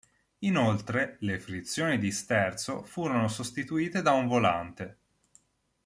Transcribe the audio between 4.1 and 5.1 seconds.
un volante.